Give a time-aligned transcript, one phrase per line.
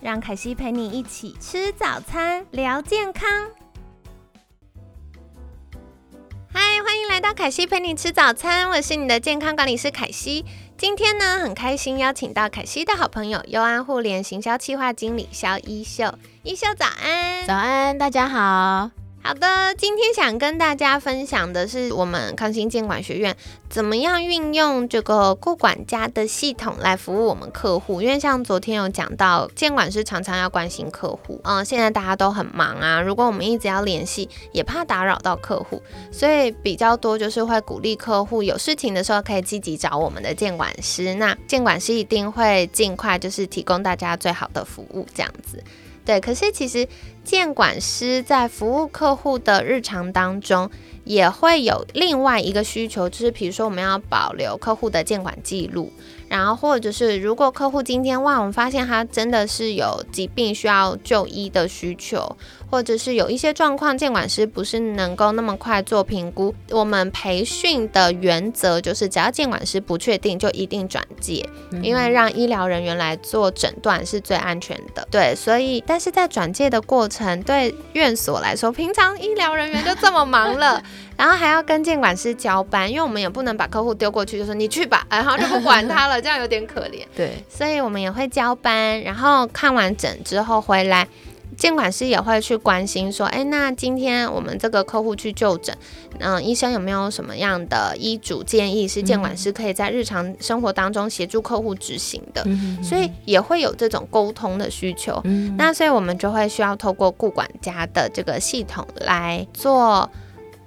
[0.00, 3.28] 让凯西陪你一起吃早餐，聊健康。
[6.52, 10.44] 嗨，欢迎来到凯西陪你吃早餐，我是你的健康管理师凯西。
[10.76, 16.14] 今天呢，很开心邀请到凯西的好朋友优安互联行销企划经理肖一秀。
[16.44, 18.97] 一秀早安，早安，大家好。
[19.20, 23.36] 好的，今天想跟大家分享的是我们康心监管学院
[23.68, 28.00] 怎么样运用这个顾管家的系统来服务我们客户。
[28.00, 41.12] 因为像昨天有讲到，监管师常常要关心客户，嗯，现在大家都很忙啊，如果我们一直要联系，也怕打扰到客户，所以比较多就是会鼓励客户有事情的时候可以积极找我们的监管师。
[41.14, 45.62] 那监管师一定会尽快就是提供大家最好的服务，这样子。
[46.08, 46.88] 对，可是其实
[47.22, 50.70] 监管师在服务客户的日常当中，
[51.04, 55.92] 也会有另外一个需求，就是比如说我们要保留客户的监管记录。
[56.30, 62.36] 然后，或者是如果客户今天哇，我们发现他真的是有疾病需要就医的需求，
[62.70, 66.54] 或者是有一些状况，监管师不是能够那么快做评估。
[66.68, 71.48] 我们培训的原则就是，只要监管师不确定，就一定转介，
[71.82, 75.08] 因为让医疗人员来做诊断是最安全的。
[75.10, 80.82] 对，所以但是在转介的过程，对院所来说，平常医疗人员就这么忙了。
[81.18, 87.04] 然后还要跟监管师交班，因为我们也不能把客户丢过去，就说你去吧，然后就不管他了，这样有点可怜。
[87.16, 91.08] 对，所以我们也会交班，然后看完诊之后回来，
[91.58, 95.76] 监管师也会去关心说，哎，那今天我们这个客户去就诊，
[96.20, 102.46] 嗯，医生有没有什么样的医嘱建议是监管师可以在日常生活当中协助客户执行的？
[102.80, 105.20] 所以也会有这种沟通的需求。
[105.56, 110.08] 那所以我们就会需要透过顾管家的这个系统来做。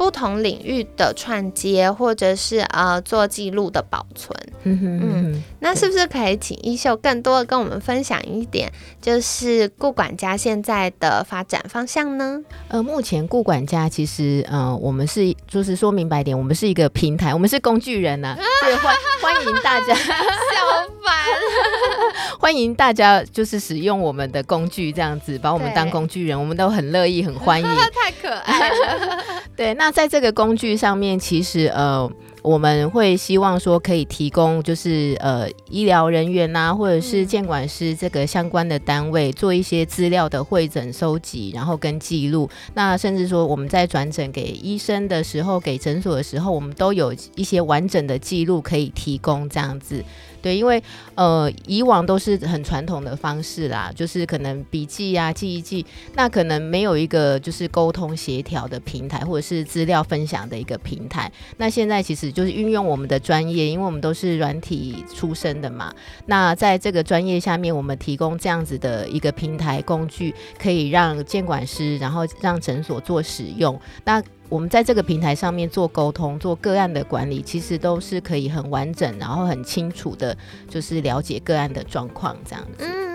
[0.00, 12.42] 不同领域的串接，或者是呃做记录的保存，嗯哼嗯，那是不是可以请一秀更多的跟我们分享一点，就是顾管家现在的发展方向呢？
[12.68, 18.34] 呃，目前顾管家其实，呃，我们是就是说明白点，我们是一个平台，我们是工具人呢，
[18.64, 20.88] 对，欢欢迎大家，小凡，
[22.40, 29.22] 欢迎大家就是使用我们的工具，这样子把我们当工具人，我们都很乐意，很欢 迎，太可爱了，
[29.54, 29.90] 对，那。
[29.90, 32.10] 在这个工具上面，其实呃，
[32.42, 42.48] 我们会希望说可以提供，就是呃，医疗人员呐，或者是监管师这个相关的单位做一些资料的会诊收集，然后跟记录。
[42.72, 50.02] 那甚至说我们在转诊给医生的时候，给诊所的时候，我们都有一些完整的记录可以提供这样子。
[50.42, 50.82] 对，因为
[51.14, 55.84] 呃，以往都是很传统的方式啦，就是可能笔记啊、记一记，
[56.14, 61.30] 那可能没有一个就是沟通协调的平台，或者是资料分享的一个平台。
[61.58, 65.92] 那现在其实就是运用我们的专业，因为我们都是软体出身的嘛。
[66.26, 73.78] 那在这个专业下面，我们提供这样子的一个平台工具，可以让监管师，然后让诊所做使用。
[74.04, 80.36] 那我们在这个平台上面做沟通、做个案的管理，其实都是可以很完整，然后很清楚的，
[80.68, 83.09] 就是了解个案的状况这样子。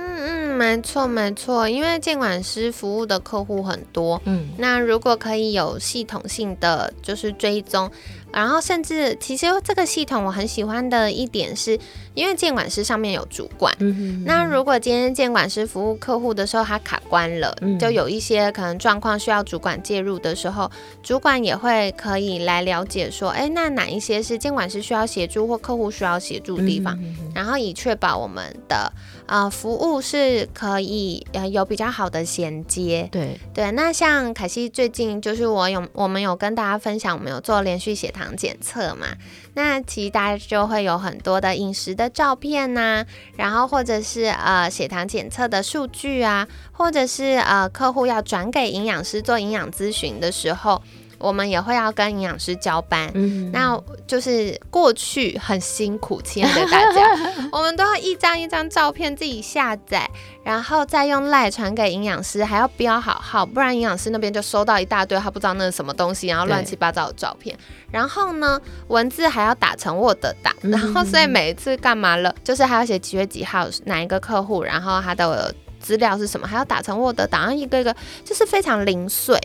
[0.56, 7.92] 没错没错，因为监管师服务的客户很多，嗯，那如果可以有系统性的就是追踪。
[8.32, 11.80] 然后甚至，其实这个系统我很喜欢的一点是，
[12.14, 20.70] 因为监管师上面有主管，嗯那如果今天监管师服务客户的时候他卡关了，就有一些可能状况需要主管介入的时候，
[21.02, 27.00] 主管也会可以来了解说，哎，那哪一些是监管师需要协助或客户需要协助的地方，
[27.34, 28.92] 然后以确保我们的
[29.28, 33.08] 呃服务是可以呃有比较好的衔接。
[33.12, 38.26] 对对，那像凯西最近就是我有我们有跟大家分享，我们有做连续血糖。
[38.36, 39.08] 检测嘛，
[39.54, 43.06] 那其实大家就会有很多的饮食的照片呐，
[43.38, 50.82] 然后或者是呃血糖检测的数据啊，或者是呃客户要转给营养师做营养咨询的时候。
[51.26, 53.12] 我们也会要跟营养师交班，
[53.52, 53.76] 那
[54.06, 57.02] 就是过去很辛苦，亲爱的大家，
[57.52, 60.08] 我们都要一张一张照片自己下载，
[60.44, 67.58] 然后再用赖传给营养师，还要标好号，不然营养师那边就收到一大堆他不知道那是什么东西，然后乱七八糟的照片。
[67.90, 75.54] 然后呢，文字还要打成 Word 档，然后所以每一次干嘛了，就是还要写几月几号哪一个客户，然后他的。
[75.78, 79.40] 资料是什么，还要打成 Word 档案，一个一个就是非常零碎。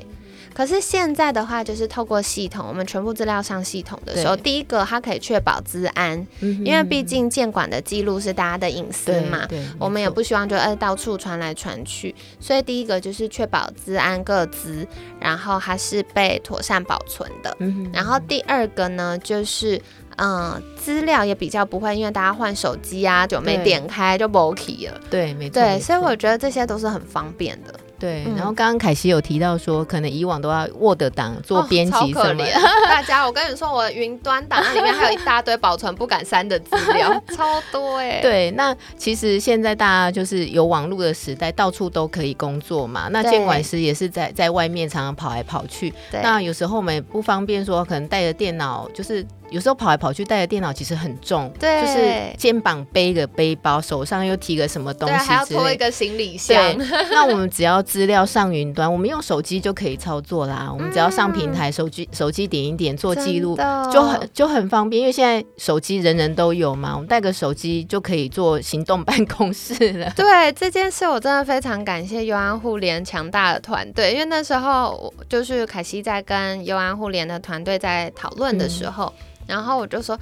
[0.53, 9.47] 可是现在的话，就是透过系统，我们全部资料上系统的时候，第一个它可以确保资安，因为毕竟监管的记录是大家的隐私嘛，
[9.79, 14.87] 我们也不希望就呃到处传来传去，所以第一个就是确保资安各资，
[15.21, 17.57] 然后它是被妥善保存的。
[17.93, 19.81] 然后第二个呢，就是
[20.17, 25.01] 嗯资料也比较不会，因为大家换手机啊，就没点开就 b o k 了。
[25.09, 25.55] 对，没错。
[25.55, 27.73] 对，所以我觉得这些都是很方便的。
[28.01, 32.45] 对，然后刚刚凯西有提到说，可能以往都要 Word 档做编辑什么。
[32.89, 38.21] 大家，我跟你说，我云端档案里面还有一大堆保存不敢删的资料， 超多哎。
[38.23, 43.09] 对，那其实现在大家就是有网络的时代，到处都可以工作嘛。
[43.11, 49.25] 那监管师也是在在外面常常跑来跑去，那有时候我们不方便说，可能带着电脑就是。
[49.51, 56.57] 有时候跑来跑去带着电脑其实很重，对，就是肩膀背个背包，手上又提个什么东西，还要拖一个行李箱。
[57.11, 60.71] 那我们只要资料上云端，我们用手机就可以操作啦。
[60.73, 63.57] 我们只要上平台，手机手机点一点做记录，
[63.93, 65.01] 就很就很方便。
[65.01, 70.11] 因为现在手机人人都有嘛，我们带个手机就可以做行动办公室了。
[70.15, 79.13] 对这件事，我真的非常感谢优安互联强大的团队，因为那时候就是凯西在跟优安互联的团队在讨论的时候。
[79.51, 80.17] 然后我就说，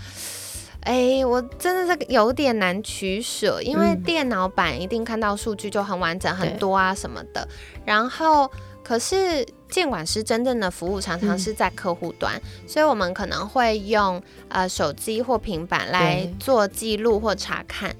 [0.80, 7.46] 哎，我真的是有点难取舍，因为电脑版一定看到数据就很完整很多啊什么的。
[7.84, 8.50] 然后，
[8.82, 17.94] 可是监管师真正的服务常常是在客户端，所以我们可能会用呃手机或平板来做记录或查看。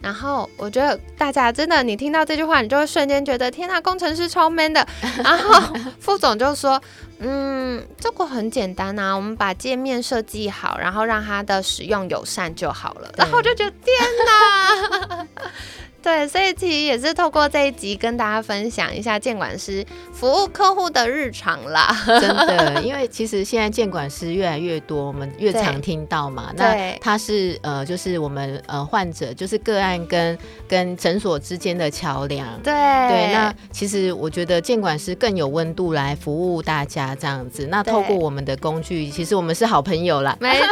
[0.00, 4.84] 然后我觉得大家真的，你听到这句话，你就会瞬间觉得天呐，工程师超 man 的。
[5.22, 6.82] 然后副总就说，
[7.24, 13.10] 嗯，这个很简单啊，我们把界面设计好，然后让它的使用友善就好了。
[13.16, 13.96] 然后我就觉得天
[14.26, 15.28] 呐。
[16.02, 21.96] 对，所以其实也是透过这一集跟大家分享一下监管师服务客户的日常啦。
[22.04, 26.52] 真的，因为其实现在监管师越来越多，我们越常听到嘛。
[26.56, 32.48] 那他是呃，就是我们呃患者，就是个案跟跟诊所之间的桥梁。
[32.64, 37.68] 对对，那其实我觉得监管师更有温度来服务大家这样子。
[37.70, 40.36] 那透过我们的工具，其实我们是好朋友啦。
[40.40, 40.66] 没 错，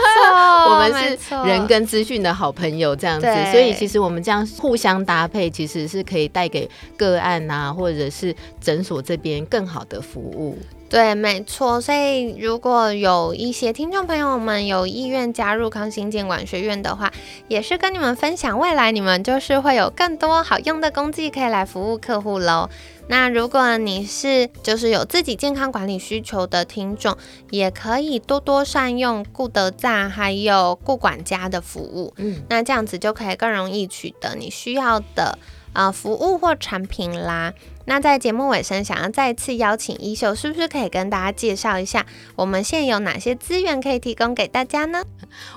[0.70, 3.28] 我们是人跟资讯的好朋友这样子。
[3.52, 5.19] 所以其实我们这样互相搭。
[5.20, 10.56] 搭配其实是可以带给个案啊，或者是诊所这边更好的服务。
[10.90, 11.80] 对，没错。
[11.80, 17.12] 所以如果有一些听众朋友们有意愿加入康心监管学院的话，
[17.46, 22.68] 也是跟你们分享，未来你们就是会有更多好用的工具可以来服务客户喽。
[23.06, 27.16] 那如果你是就是有自己健康管理需求的听众，
[27.50, 32.12] 也可以多多善用顾德赞还有顾管家的服务。
[32.16, 35.38] 嗯，那这样子就可以更容易取得你需要的
[35.72, 37.54] 啊服务或产品啦。
[37.90, 42.06] 那在节目尾声，想要再次邀请一秀，是不是可以跟大家介绍一下
[42.36, 45.02] 我们现有哪些资源可以提供给大家呢？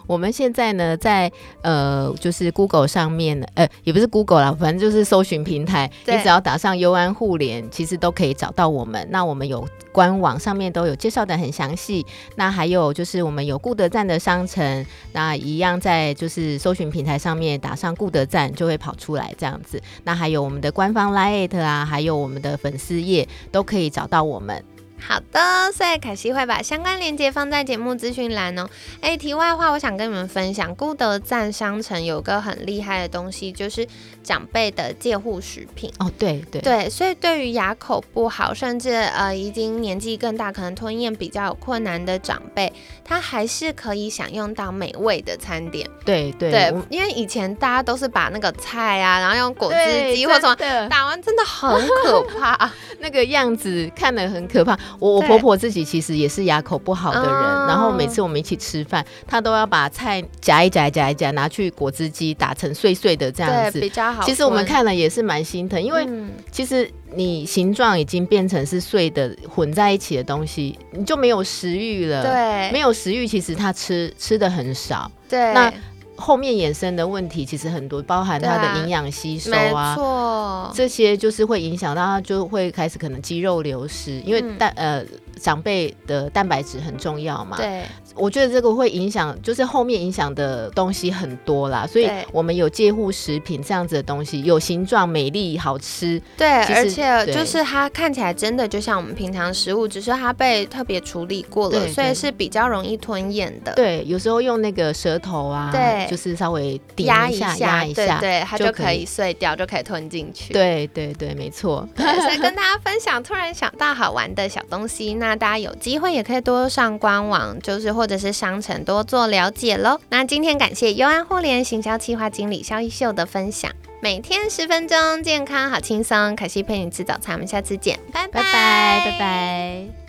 [0.07, 1.31] 我们现在呢，在
[1.61, 9.07] 呃，就是 Google 上面，呃，也不是 Google 啦，反正就是搜寻平台，你只要打上优安互联，其实都可以找到我们。
[9.11, 12.03] 那我们有官网上面都有介绍的很详细。
[12.35, 19.79] 那还有就是我们有顾德站的商城，那一样在就是搜寻平台上面打上顾德站就会跑出来这样子。
[20.03, 22.22] 那还有我们的官方 Lite 啊，还有。
[22.23, 24.63] 我们的粉丝页都可以找到我们。
[25.05, 28.69] 好的，所以凯西会把相关链接放在节目资讯栏哦。
[29.01, 33.85] 哎，题外话，我想跟你们分享，顾德赞商城有个很厉害的东西，就是
[34.23, 35.91] 长辈的戒护食品。
[35.99, 42.71] 哦，对对对，所以对于牙口不好，甚至呃已经年纪更大，可能吞咽比较有困难的长辈，
[43.03, 45.87] 他还是可以享用到美味的餐点。
[46.05, 50.55] 对对对，因为以前大家都是把那个菜啊，然后用果汁机或什么
[50.89, 54.79] 打完，真的很可怕， 那个样子看得很可怕。
[54.99, 64.23] 我我婆婆自己其实也是牙口不好的人，然后每次我们一起吃饭，她都要把菜夹一夹夹一夹，拿去果汁机打成碎碎的这样子，比较好。
[64.23, 66.07] 其实我们看了也是蛮心疼，因为
[66.51, 72.23] 其实你形状已经变成是碎的混在一起的东西，你就没有食欲了。
[72.23, 75.11] 对，没有食欲，其实他吃吃的很少。
[75.29, 75.73] 对，那。
[76.15, 85.03] 后面衍生的问题其实很多，包含它的营养吸收啊，这些就是会影响到它，就会开始可能肌肉流失，因为但呃
[85.43, 87.57] 长辈的蛋白质很重要嘛。
[87.57, 87.83] 对，
[88.15, 91.85] 我觉得这个会影响，就是后面影响的东西很多啦。
[91.85, 96.21] 所以我们有介护食品这样子的东西，有形状、美丽、好吃。
[96.37, 103.73] 对，而且就是它看起来真的就像我们平常食物，只是它被特别处理过了，所以是比较容易吞咽的。
[103.73, 110.53] 对，有时候用那个舌头啊，对就是稍微顶一下、压一下，压一下，对对，它就可以以碎掉，就可以吞进去。
[110.53, 111.85] 对对对，没错。
[111.95, 119.99] 对，所以跟大家分享，突然想到好玩的小东西，那大家有机会也可以多上官网，就是或者是商城多做了解喽。
[120.09, 123.71] 那今天感谢优安互联行销企划经理肖一秀的分享，
[124.01, 130.02] 每天十分钟，健康好轻松，可惜陪你吃早餐，我们下次见，拜拜拜拜拜。